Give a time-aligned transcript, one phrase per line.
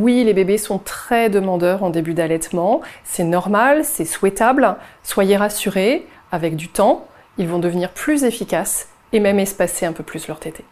[0.00, 2.82] Oui, les bébés sont très demandeurs en début d'allaitement.
[3.02, 4.76] C'est normal, c'est souhaitable.
[5.02, 10.04] Soyez rassurés, avec du temps, ils vont devenir plus efficaces et même espacer un peu
[10.04, 10.64] plus leur tétée.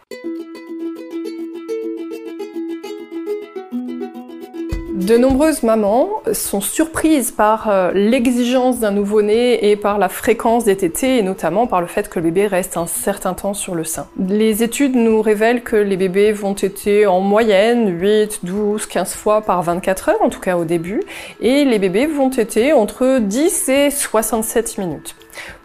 [4.97, 10.75] De nombreuses mamans sont surprises par euh, l'exigence d'un nouveau-né et par la fréquence des
[10.75, 13.83] tétés et notamment par le fait que le bébé reste un certain temps sur le
[13.83, 14.07] sein.
[14.17, 19.41] Les études nous révèlent que les bébés vont téter en moyenne 8, 12, 15 fois
[19.41, 21.03] par 24 heures, en tout cas au début,
[21.41, 25.15] et les bébés vont téter entre 10 et 67 minutes.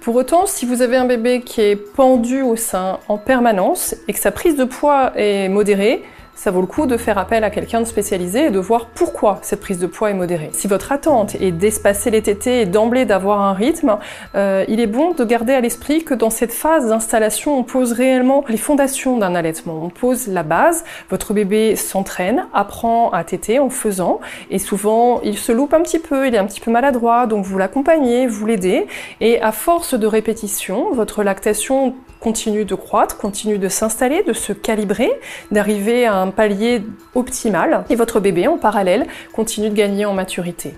[0.03, 4.13] Pour autant, si vous avez un bébé qui est pendu au sein en permanence et
[4.13, 6.03] que sa prise de poids est modérée,
[6.43, 9.39] ça vaut le coup de faire appel à quelqu'un de spécialisé et de voir pourquoi
[9.43, 10.51] cette prise de poids est modérée.
[10.53, 13.97] Si votre attente est d'espacer les tétés et d'emblée d'avoir un rythme,
[14.35, 17.93] euh, il est bon de garder à l'esprit que dans cette phase d'installation, on pose
[17.93, 19.83] réellement les fondations d'un allaitement.
[19.85, 24.19] On pose la base, votre bébé s'entraîne, apprend à téter en faisant,
[24.51, 27.45] et souvent il se loupe un petit peu, il est un petit peu maladroit, donc
[27.45, 28.89] vous l'accompagnez, vous l'aidez,
[29.21, 34.53] et à force de répétition, votre lactation continue de croître, continue de s'installer, de se
[34.53, 35.11] calibrer,
[35.51, 36.83] d'arriver à un palier
[37.15, 37.85] optimal.
[37.91, 40.75] Et votre bébé, en parallèle, continue de gagner en maturité.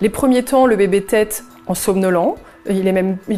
[0.00, 2.36] Les premiers temps, le bébé tête en somnolent,
[2.68, 2.88] il,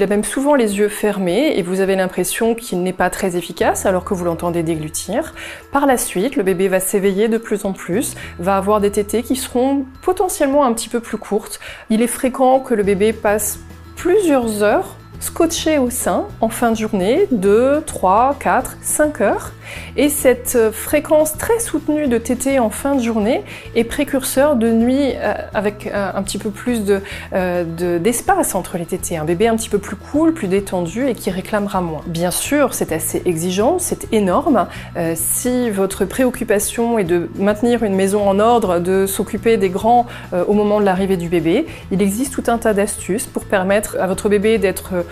[0.02, 3.86] a même souvent les yeux fermés et vous avez l'impression qu'il n'est pas très efficace
[3.86, 5.34] alors que vous l'entendez déglutir.
[5.70, 9.22] Par la suite, le bébé va s'éveiller de plus en plus, va avoir des tétées
[9.22, 11.60] qui seront potentiellement un petit peu plus courtes.
[11.90, 13.58] Il est fréquent que le bébé passe
[13.96, 19.52] plusieurs heures scotché au sein en fin de journée, 2, 3, 4, 5 heures.
[20.00, 23.42] Et cette euh, fréquence très soutenue de TT en fin de journée
[23.74, 26.84] est précurseur de nuit euh, avec euh, un petit peu plus
[27.32, 29.16] d'espace entre les TT.
[29.16, 32.02] Un bébé un petit peu plus cool, plus détendu et qui réclamera moins.
[32.06, 34.68] Bien sûr, c'est assez exigeant, c'est énorme.
[35.16, 40.06] si votre préoccupation est de maintenir une maison en ordre, de s'occuper des grands
[40.46, 44.06] au moment de l'arrivée du bébé, il existe tout un tas d'astuces pour permettre à
[44.06, 45.04] votre bébé d'être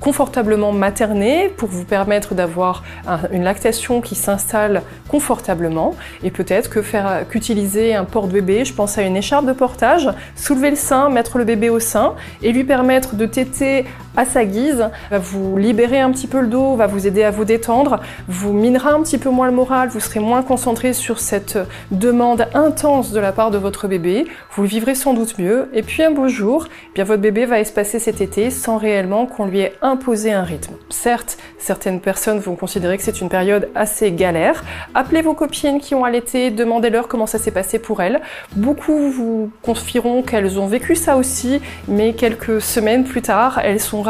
[0.00, 2.84] confortablement materné, pour vous permettre d'avoir
[3.32, 5.94] une lactation qui s'installe confortablement.
[6.22, 10.70] Et peut-être que faire qu'utiliser un porte-bébé, je pense à une écharpe de portage, soulever
[10.70, 14.88] le sein, mettre le bébé au sein et lui permettre de téter à sa guise,
[15.10, 18.52] va vous libérer un petit peu le dos, va vous aider à vous détendre, vous
[18.52, 21.58] minera un petit peu moins le moral, vous serez moins concentré sur cette
[21.90, 26.02] demande intense de la part de votre bébé, vous vivrez sans doute mieux et puis
[26.02, 29.60] un beau jour, eh bien votre bébé va espacer cet été sans réellement qu'on lui
[29.60, 30.74] ait imposé un rythme.
[30.90, 34.64] Certes, certaines personnes vont considérer que c'est une période assez galère.
[34.94, 38.20] Appelez vos copines qui ont allaité, demandez-leur comment ça s'est passé pour elles.
[38.56, 44.02] Beaucoup vous confieront qu'elles ont vécu ça aussi, mais quelques semaines plus tard, elles sont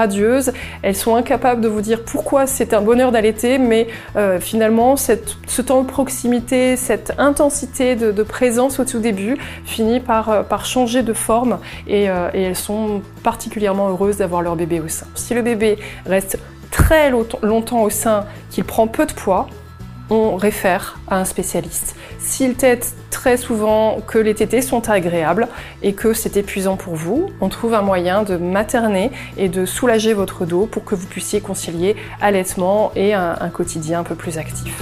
[0.82, 5.62] elles sont incapables de vous dire pourquoi c'est un bonheur d'allaiter, mais euh, finalement, ce
[5.62, 11.12] temps de proximité, cette intensité de, présence au tout début finit par, euh, changer de
[11.12, 15.06] forme euh, et elles sont particulièrement heureuses d'avoir leur bébé au sein.
[15.14, 16.38] Si le bébé reste
[16.70, 19.48] très longtemps au sein, qu'il prend peu de poids,
[20.10, 21.96] on réfère à un spécialiste.
[22.18, 25.48] S'il tête très souvent que les tétés sont agréables
[25.82, 30.14] et que c'est épuisant pour vous, on trouve un moyen de materner et de soulager
[30.14, 34.38] votre dos pour que vous puissiez concilier allaitement et un, un quotidien un peu plus
[34.38, 34.74] actif.